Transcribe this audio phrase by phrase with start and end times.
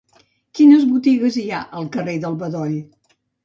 [0.59, 2.77] Quines botigues hi ha al carrer del Bedoll?